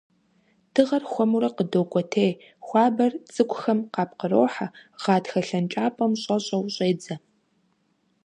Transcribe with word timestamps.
Дыгъэр 0.73 1.03
хуэмурэ 1.11 1.49
къыдокӀуэтей, 1.55 2.31
хуабэр 2.65 3.11
цӀыкӀухэм 3.33 3.79
къапкърохьэ, 3.93 4.67
гъатхэ 5.01 5.39
лъэнкӀапӀэм 5.47 6.11
щӀэщӀэу 6.21 6.63
щӀедзэ. 6.75 7.15